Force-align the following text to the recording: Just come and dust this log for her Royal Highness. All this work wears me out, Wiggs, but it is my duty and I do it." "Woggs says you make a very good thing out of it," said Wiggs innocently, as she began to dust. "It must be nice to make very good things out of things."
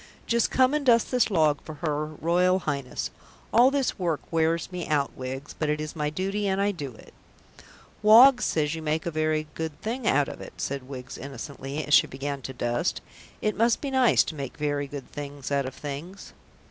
Just 0.25 0.49
come 0.49 0.73
and 0.73 0.83
dust 0.83 1.11
this 1.11 1.29
log 1.29 1.61
for 1.61 1.75
her 1.75 2.07
Royal 2.07 2.57
Highness. 2.57 3.11
All 3.53 3.69
this 3.69 3.99
work 3.99 4.19
wears 4.31 4.71
me 4.71 4.87
out, 4.87 5.15
Wiggs, 5.15 5.53
but 5.53 5.69
it 5.69 5.79
is 5.79 5.95
my 5.95 6.09
duty 6.09 6.47
and 6.47 6.59
I 6.59 6.71
do 6.71 6.95
it." 6.95 7.13
"Woggs 8.01 8.43
says 8.45 8.73
you 8.73 8.81
make 8.81 9.05
a 9.05 9.11
very 9.11 9.45
good 9.53 9.79
thing 9.83 10.07
out 10.07 10.27
of 10.27 10.41
it," 10.41 10.53
said 10.57 10.89
Wiggs 10.89 11.19
innocently, 11.19 11.85
as 11.85 11.93
she 11.93 12.07
began 12.07 12.41
to 12.41 12.51
dust. 12.51 12.99
"It 13.43 13.55
must 13.55 13.79
be 13.79 13.91
nice 13.91 14.23
to 14.23 14.33
make 14.33 14.57
very 14.57 14.87
good 14.87 15.11
things 15.11 15.51
out 15.51 15.67
of 15.67 15.75
things." 15.75 16.33